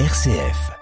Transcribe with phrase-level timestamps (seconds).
[0.00, 0.72] RCF.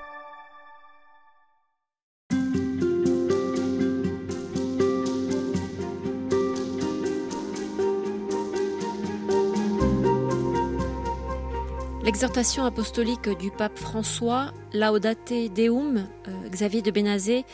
[12.03, 17.45] L'exhortation apostolique du pape François, Laudate Deum, euh, Xavier de Benazé,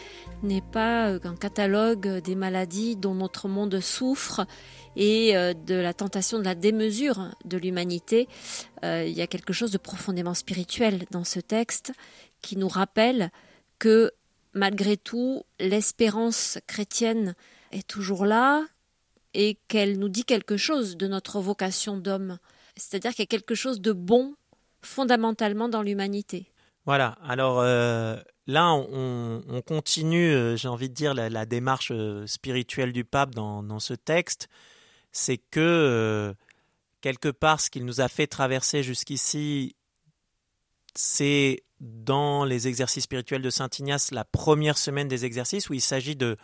[0.43, 4.47] n'est pas euh, un catalogue des maladies dont notre monde souffre
[4.97, 8.29] et euh, de la tentation de la démesure de l'humanité.
[8.83, 11.93] il y a quelque chose de profondément spirituel dans ce texte
[12.43, 13.31] qui nous rappelle
[13.79, 14.13] que
[14.55, 17.35] malgré tout, l'espérance chrétienne
[17.73, 18.65] est toujours là
[19.35, 22.39] et qu'elle nous dit quelque chose de notre vocation d'homme.
[22.77, 24.35] C'est-à-dire qu'il y a quelque chose de bon
[24.83, 26.51] fondamentalement dans l'humanité.
[26.89, 28.17] Voilà, alors euh,
[28.47, 33.79] là, on, continue, euh, j'ai envie de dire, la, démarche euh, spirituelle du pape dans,
[33.79, 34.49] ce texte.
[35.13, 36.35] C'est que,
[37.03, 39.77] quelque part, ce qu'il nous a fait traverser jusqu'ici,
[40.95, 45.83] c'est dans les exercices spirituels de Saint Ignace, la première semaine des exercices, où il
[45.83, 46.39] s'agit de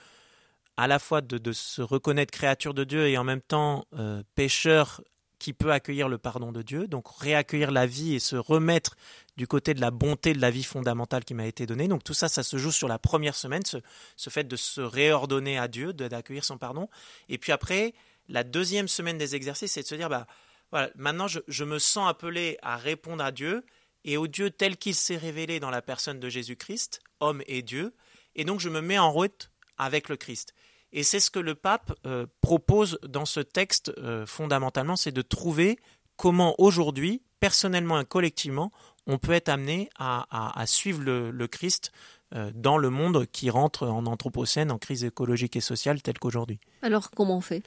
[0.76, 3.86] à la fois de, de, se reconnaître créature de Dieu et en même temps
[4.34, 5.00] pécheur
[5.44, 8.96] qui peut accueillir le pardon de Dieu, donc réaccueillir la vie et se remettre
[9.36, 11.86] du côté de la bonté de la vie fondamentale qui m'a été donnée.
[11.86, 15.58] Donc tout ça, ça se joue sur la première semaine, ce, fait de se réordonner
[15.58, 16.88] à Dieu, d'accueillir son pardon.
[17.28, 17.92] Et puis après,
[18.30, 20.26] la deuxième semaine des exercices, c'est de se dire, bah
[20.70, 23.66] voilà, maintenant je, je me sens appelé à répondre à Dieu
[24.06, 27.92] et au Dieu tel qu'il s'est révélé dans la personne de Jésus-Christ, homme et Dieu,
[28.34, 30.54] et donc je me mets en route avec le Christ.
[30.94, 35.22] Et c'est ce que le pape euh, propose dans ce texte euh, fondamentalement, c'est de
[35.22, 35.76] trouver
[36.16, 38.70] comment aujourd'hui, personnellement et collectivement,
[39.08, 41.90] on peut être amené à, suivre le, Christ
[42.34, 46.60] euh, dans le monde qui rentre en anthropocène, en crise écologique et sociale telle qu'aujourd'hui.
[46.80, 47.64] Alors comment on fait?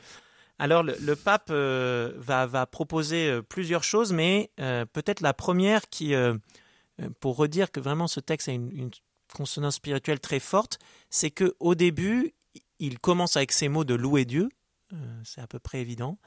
[0.57, 6.15] Alors le, pape va, proposer plusieurs choses, mais peut-être la première qui,
[7.19, 8.89] pour redire que vraiment ce texte a une, une
[9.35, 10.79] consonance spirituelle très forte,
[11.11, 12.33] c'est que au début
[12.79, 14.49] il commence avec ces mots de louer Dieu,
[14.93, 16.17] euh, c'est à peu près évident,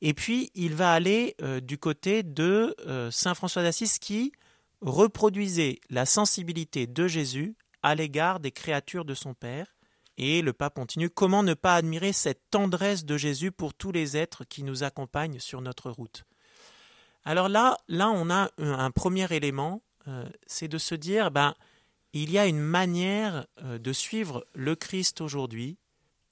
[0.00, 4.32] et puis il va aller euh, du côté de euh, Saint François d'Assise qui
[4.80, 9.74] reproduisait la sensibilité de Jésus à l'égard des créatures de son Père.
[10.20, 14.16] Et le pape continue, comment ne pas admirer cette tendresse de Jésus pour tous les
[14.16, 16.24] êtres qui nous accompagnent sur notre route?
[17.24, 19.80] Alors là, là on a un, premier élément,
[20.48, 21.54] c'est de se dire, ben,
[22.14, 25.78] il y a une manière de suivre le Christ aujourd'hui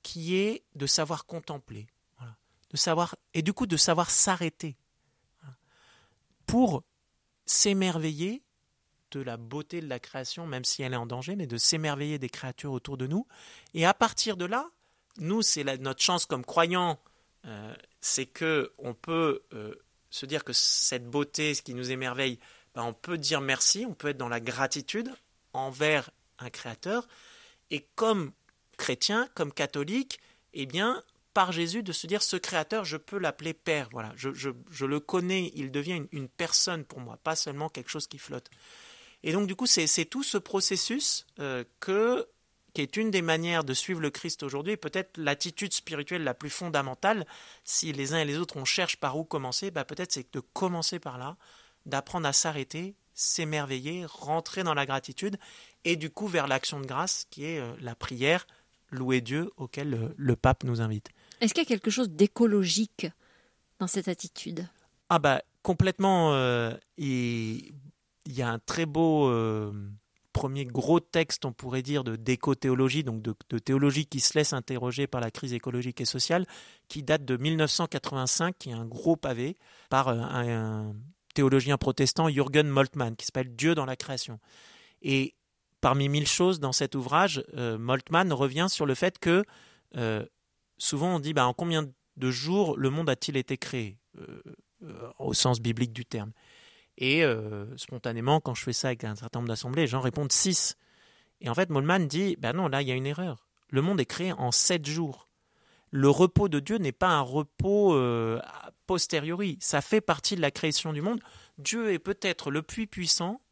[0.06, 1.88] qui est de savoir contempler,
[2.70, 4.76] de savoir et du coup de savoir s'arrêter
[6.46, 6.84] pour
[7.44, 8.44] s'émerveiller
[9.10, 12.20] de la beauté de la création, même si elle est en danger, mais de s'émerveiller
[12.20, 13.26] des créatures autour de nous.
[13.74, 14.70] Et à partir de là,
[15.18, 17.00] nous, c'est notre chance comme croyants,
[17.44, 19.74] euh, c'est que on peut euh,
[20.10, 22.38] se dire que cette beauté, ce qui nous émerveille,
[22.76, 25.12] ben, on peut dire merci, on peut être dans la gratitude
[25.52, 27.08] envers un créateur.
[27.72, 28.30] Et comme
[28.76, 30.20] chrétien, comme catholique,
[30.54, 31.02] eh bien,
[31.36, 33.88] par Jésus, de se dire ce créateur, je peux l'appeler Père.
[33.92, 38.06] Voilà, je, je, le connais, il devient une, personne pour moi, pas seulement quelque chose
[38.06, 38.50] qui flotte.
[39.22, 42.26] Et donc, du coup, c'est tout ce processus euh, que,
[42.72, 46.48] qui est une des manières de suivre le Christ aujourd'hui, peut-être l'attitude spirituelle la plus
[46.48, 47.26] fondamentale.
[47.64, 50.40] Si les uns et les autres, on cherche par où commencer, bah, peut-être c'est de
[50.40, 51.36] commencer par là,
[51.84, 55.38] d'apprendre à s'arrêter, s'émerveiller, rentrer dans la gratitude,
[55.84, 58.46] et du coup vers l'action de grâce qui est euh, la prière,
[58.90, 61.08] louer Dieu auquel le, pape nous invite.
[61.40, 63.08] Est-ce qu'il y a quelque chose d'écologique
[63.78, 64.66] dans cette attitude?
[65.08, 66.32] Ah bah complètement.
[66.34, 67.72] Euh, il
[68.26, 69.72] y a un très beau euh,
[70.32, 75.06] premier gros texte, on pourrait dire, de d'éco-théologie, donc de, théologie qui se laisse interroger
[75.06, 76.46] par la crise écologique et sociale,
[76.88, 79.56] qui date de 1985, qui est un gros pavé
[79.90, 80.94] par euh, un, un
[81.34, 84.40] théologien protestant, Jürgen Moltmann, qui s'appelle Dieu dans la création.
[85.02, 85.34] Et
[85.80, 89.44] parmi mille choses dans cet ouvrage, euh, Moltmann revient sur le fait que
[89.96, 90.24] euh,
[90.78, 94.42] souvent on dit bah, en combien de jours le monde a-t-il été créé euh,
[95.18, 96.32] au sens biblique du terme.
[96.98, 97.22] Et
[97.76, 100.78] spontanément, quand je fais ça avec un certain nombre d'assemblées, les gens répondent 6.
[101.42, 103.46] Et en fait, Moltmann dit bah non, là il y a une erreur.
[103.68, 105.28] Le monde est créé en sept jours.
[105.90, 109.58] Le repos de Dieu n'est pas un repos a posteriori.
[109.60, 111.20] Ça fait partie de la création du monde.
[111.58, 113.42] Dieu est peut-être le puits puissant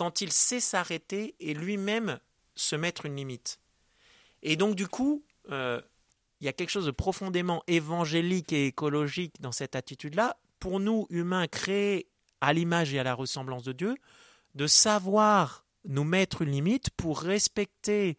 [0.00, 2.20] quand il sait s'arrêter et lui-même
[2.54, 3.60] se mettre une limite.
[4.42, 5.78] Et donc du coup, euh,
[6.40, 10.38] il y a quelque chose de profondément évangélique et écologique dans cette attitude-là.
[10.58, 12.08] Pour nous, humains créés
[12.40, 13.94] à l'image et à la ressemblance de Dieu,
[14.54, 18.16] de savoir nous mettre une limite pour respecter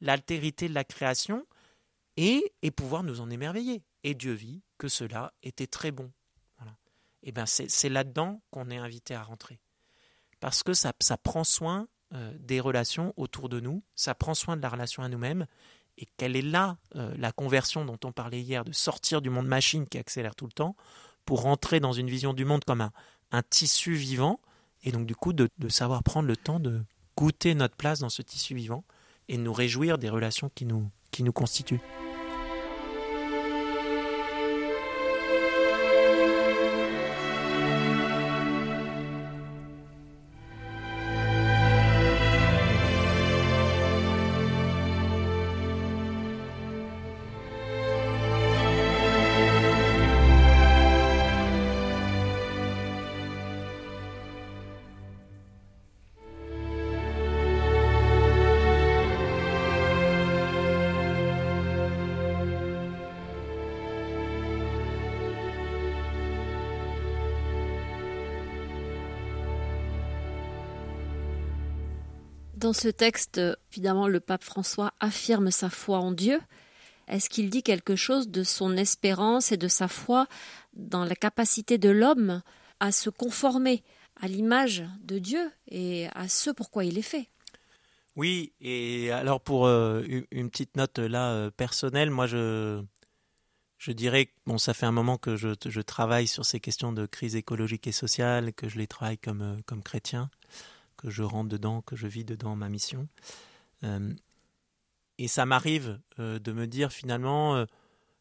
[0.00, 1.44] l'altérité de la création
[2.16, 3.82] et, et, pouvoir nous en émerveiller.
[4.04, 6.12] Et Dieu vit que cela était très bon.
[7.24, 9.58] Et bien c'est là-dedans qu'on est invité à rentrer.
[10.44, 14.58] Parce que ça, ça prend soin euh, des relations autour de nous, ça prend soin
[14.58, 15.46] de la relation à nous-mêmes,
[15.96, 19.46] et quelle est là euh, la conversion dont on parlait hier, de sortir du monde
[19.46, 20.76] machine qui accélère tout le temps,
[21.24, 22.92] pour rentrer dans une vision du monde comme un,
[23.32, 24.38] un tissu vivant,
[24.82, 26.82] et donc du coup de, de, savoir prendre le temps de
[27.16, 28.84] goûter notre place dans ce tissu vivant,
[29.28, 31.80] et nous réjouir des relations qui nous, qui nous constituent.
[72.64, 73.38] Dans ce texte,
[73.72, 76.40] évidemment, le pape François affirme sa foi en Dieu.
[77.08, 80.26] Est-ce qu'il dit quelque chose de son espérance et de sa foi
[80.72, 82.40] dans la capacité de l'homme
[82.80, 83.84] à se conformer
[84.18, 87.28] à l'image de Dieu et à ce pourquoi il est fait?
[88.16, 92.82] Oui, et alors pour euh, une petite note là euh, personnelle, moi je,
[93.76, 96.94] je dirais que bon, ça fait un moment que je, je, travaille sur ces questions
[96.94, 100.30] de crise écologique et sociale, que je les travaille comme, euh, comme chrétien
[101.04, 103.08] que je rentre dedans, que je vis dedans ma mission.
[103.82, 104.14] Euh,
[105.18, 107.66] et ça m'arrive euh, de me dire finalement, euh,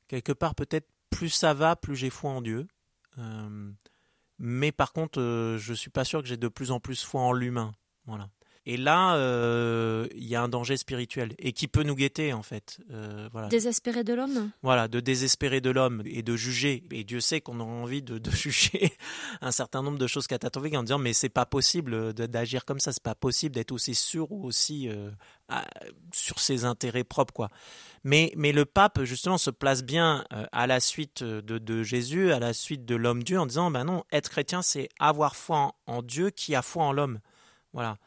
[0.09, 2.68] quelque part peut-être plus ça va, plus j'ai foi en Dieu.
[4.38, 5.19] mais par contre,
[5.57, 7.74] je ne suis pas sûr que j'ai de plus en plus foi en l'humain.
[8.06, 8.30] Voilà.
[8.65, 12.44] Et là, euh, il y a un danger spirituel et qui peut nous guetter en
[12.44, 12.80] fait.
[12.92, 13.50] Euh, voilà.
[13.50, 16.83] Désespérer de l'homme Voilà, de désespérer de l'homme et de juger.
[16.92, 18.94] Et Dieu sait qu'on a envie de, de, juger
[19.42, 22.94] un certain nombre de choses catastrophiques en disant mais c'est pas possible d'agir comme ça,
[22.94, 25.12] c'est pas possible d'être aussi sûr ou aussi euh,
[25.50, 25.65] à,
[26.13, 27.50] sur ses intérêts propres quoi.
[28.06, 32.39] Mais, mais le pape justement se place bien à la suite de, de, Jésus, à
[32.39, 35.75] la suite de l'homme Dieu en disant ben non, être chrétien c'est avoir foi en,
[35.88, 37.19] en Dieu qui a foi en l'homme.
[37.74, 37.98] Voilà.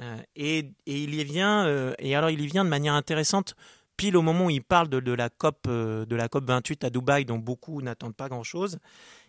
[0.00, 3.54] Euh, et, il y vient, euh, et alors il y vient de manière intéressante,
[3.96, 6.90] pile au moment où il parle de, la COP euh, de la COP 28 à
[6.90, 8.78] Dubaï, dont beaucoup n'attendent pas grand-chose,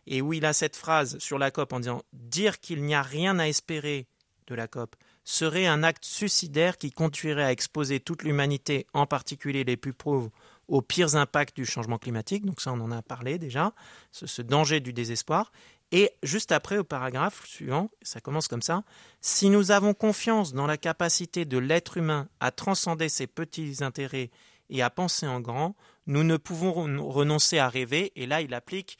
[0.05, 3.01] et où il a cette phrase sur la COP en disant dire qu'il n'y a
[3.01, 4.07] rien à espérer
[4.47, 9.65] de la COP serait un acte suicidaire qui conduirait à exposer toute l'humanité, en particulier
[9.65, 10.31] les plus pauvres,
[10.69, 12.45] aux pires impacts du changement climatique.
[12.45, 13.73] Donc ça, on en a parlé déjà,
[14.11, 15.51] ce danger du désespoir.
[15.91, 18.83] Et juste après, au paragraphe suivant, ça commence comme ça,
[19.21, 24.29] Si nous avons confiance dans la capacité de l'être humain à transcender ses petits intérêts
[24.69, 25.75] et à penser en grand,
[26.05, 28.11] nous ne pouvons renoncer à rêver.
[28.15, 28.97] Et là, il applique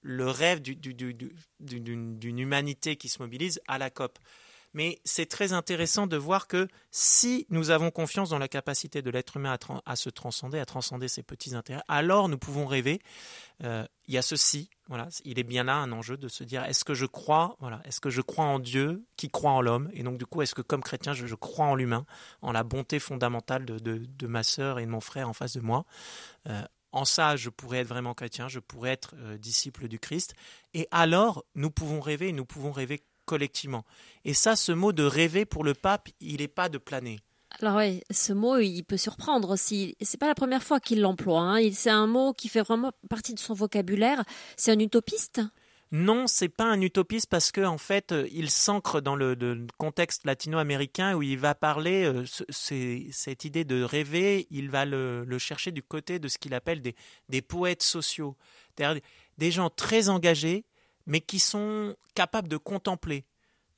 [0.00, 4.18] le rêve d'une humanité qui se mobilise à la COP
[4.74, 9.10] mais c'est très intéressant de voir que si nous avons confiance dans la capacité de
[9.10, 13.00] l'être humain à, se transcender, à transcender ses petits intérêts, alors nous pouvons rêver.
[13.62, 16.64] Euh, il y a ceci, voilà, il est bien là un enjeu de se dire
[16.64, 19.90] est-ce que je crois, voilà, est-ce que je crois en Dieu qui croit en l'homme,
[19.92, 22.04] et donc du coup est-ce que comme chrétien je, crois en l'humain,
[22.40, 25.84] en la bonté fondamentale de, ma sœur et de mon frère en face de moi?
[26.48, 30.34] Euh, en ça, je pourrais être vraiment chrétien, je pourrais être euh, disciple du Christ.
[30.74, 33.02] Et alors, nous pouvons rêver, nous pouvons rêver
[33.32, 33.86] collectivement.
[34.26, 37.18] Et ça, ce mot de rêver pour le pape, il n'est pas de planer.
[37.62, 39.96] Alors oui, ce mot, il peut surprendre aussi.
[40.02, 41.40] C'est pas la première fois qu'il l'emploie.
[41.40, 41.70] Hein.
[41.72, 44.22] C'est un mot qui fait vraiment partie de son vocabulaire.
[44.58, 45.40] C'est un utopiste?
[45.92, 50.26] Non, c'est pas un utopiste parce que en fait, euh, il s'ancre dans le, contexte
[50.26, 54.46] latino-américain où il va parler euh, cette idée de rêver.
[54.50, 56.94] Il va le, chercher du côté de ce qu'il appelle des,
[57.30, 58.36] des poètes sociaux,
[59.38, 60.66] des gens très engagés
[61.06, 63.24] mais qui sont capables de contempler.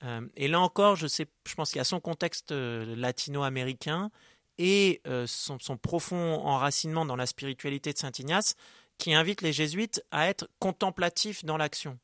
[0.03, 4.11] Euh, et là encore, je, sais, je pense qu'il y a son contexte euh, latino-américain
[4.59, 8.55] et euh, son, profond enracinement dans la spiritualité de Saint Ignace
[8.99, 11.99] qui invite les jésuites à être contemplatifs dans l'action.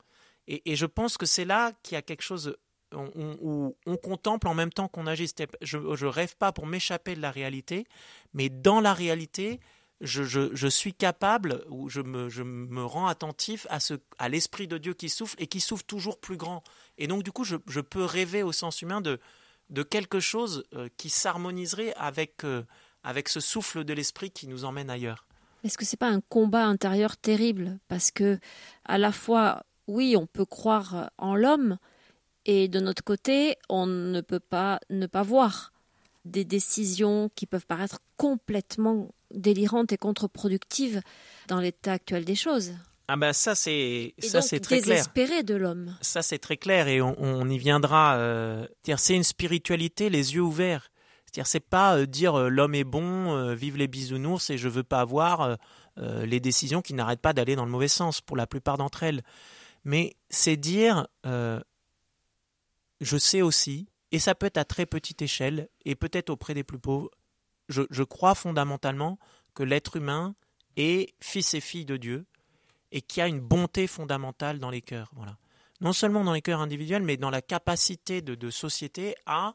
[0.49, 2.57] Et, je pense que c'est là qu'il y a quelque chose
[2.93, 5.31] où on, contemple en même temps qu'on agit.
[5.61, 7.87] Je ne rêve pas pour m'échapper de la réalité,
[8.35, 9.61] mais dans la réalité,
[10.01, 15.09] je, suis capable, ou je me, rends attentif à, ce, à l'Esprit de Dieu qui
[15.09, 16.63] souffle et qui souffle toujours plus grand.
[16.99, 19.21] Et donc, du coup, je, peux rêver au sens humain de,
[19.69, 22.63] de quelque chose euh, qui s'harmoniserait avec, euh,
[23.05, 25.27] avec ce souffle de l'Esprit qui nous emmène ailleurs.
[25.65, 27.79] Est-ce que c'est pas un combat intérieur terrible?
[27.89, 28.39] Parce que,
[28.87, 31.77] à la fois, oui, on peut croire en l'homme,
[32.47, 35.73] et de notre côté, on ne peut pas ne pas voir
[36.25, 41.01] des décisions qui peuvent paraître complètement délirante et contre-productive
[41.49, 42.73] dans l'état actuel des choses.
[43.13, 45.97] Ah ben ça c'est ça c'est très désespéré de l'homme.
[46.01, 48.15] Ça c'est très clair et on, y viendra.
[48.19, 50.93] Euh, c'est une spiritualité les yeux ouverts.
[51.27, 54.85] C'est-à-dire c'est pas euh, dire euh, l'homme est bon, vive les bisounours et je veux
[54.85, 55.59] pas avoir
[55.97, 59.23] les décisions qui n'arrêtent pas d'aller dans le mauvais sens pour la plupart d'entre elles.
[59.85, 65.95] Mais c'est dire je sais aussi et ça peut être à très petite échelle et
[65.95, 67.11] peut-être auprès des plus pauvres.
[67.69, 69.19] Je, crois fondamentalement
[69.55, 70.35] que l'être humain
[70.77, 72.27] est fils et fille de Dieu
[72.91, 75.11] et qu'il y a une bonté fondamentale dans les cœurs.
[75.15, 75.37] Voilà.
[75.81, 79.55] Non seulement dans les cœurs individuels, mais dans la capacité de, société à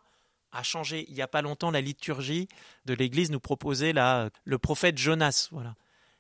[0.54, 1.06] a changé.
[1.10, 2.48] Il n'y a pas longtemps, la liturgie
[2.86, 5.50] de l'Église nous proposait le prophète Jonas.
[5.52, 5.76] Voilà.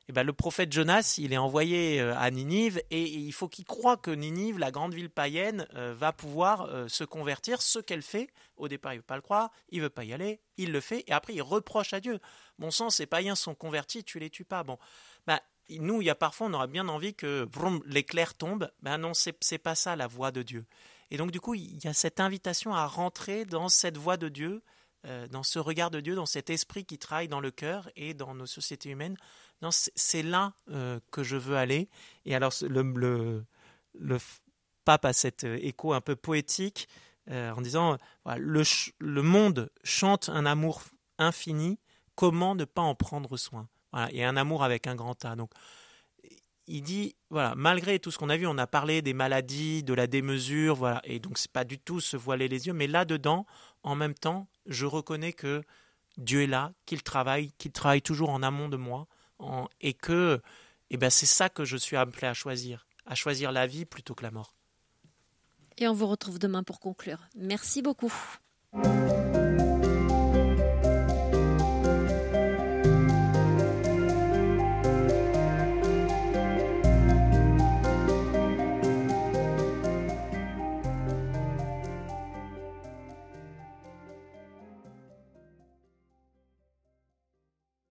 [0.07, 3.65] Eh ben, le prophète Jonas, il est envoyé euh, à Ninive et il faut qu'il
[3.65, 7.61] croie que Ninive, la grande ville païenne, euh, va pouvoir euh, se convertir.
[7.63, 10.13] Ce qu'elle fait, au départ, il ne veut pas le croire, il veut pas y
[10.13, 12.19] aller, il le fait et après il reproche à Dieu.
[12.59, 14.63] Bon sang, ces païens sont convertis, tu les tues pas.
[14.63, 14.77] Bon,
[15.25, 17.47] ben, nous, il y a parfois, on aurait bien envie que
[17.87, 18.71] l'éclair tombe.
[18.83, 20.65] Ben non, c'est, pas ça la voix de Dieu.
[21.09, 24.29] Et donc, du coup, il y a cette invitation à rentrer dans cette voie de
[24.29, 24.61] Dieu,
[25.05, 28.13] euh, dans ce regard de Dieu, dans cet esprit qui travaille dans le cœur et
[28.13, 29.17] dans nos sociétés humaines.
[29.69, 31.89] C'est là euh, que je veux aller.
[32.25, 33.43] Et alors, le,
[34.83, 36.87] pape a cet euh, écho un peu poétique
[37.27, 37.97] en disant
[38.37, 38.61] le,
[38.99, 40.83] le monde chante un amour
[41.17, 41.79] infini,
[42.13, 43.67] comment ne pas en prendre soin?
[43.91, 45.35] Voilà, Et un amour avec un grand A.
[45.35, 45.49] Donc,
[46.67, 49.93] il dit voilà, malgré tout ce qu'on a vu, on a parlé des maladies, de
[49.93, 53.45] la démesure, voilà, et donc c'est pas du tout se voiler les yeux, mais là-dedans,
[53.85, 55.61] en même temps, je reconnais que
[56.17, 59.07] Dieu est là, qu'il travaille, qu'il travaille toujours en amont de moi,
[59.79, 60.41] et que
[60.89, 64.15] eh ben, c'est ça que je suis appelé à choisir, à choisir la vie plutôt
[64.15, 64.55] que la mort.
[65.77, 67.19] Et on vous retrouve demain pour conclure.
[67.35, 68.13] Merci beaucoup.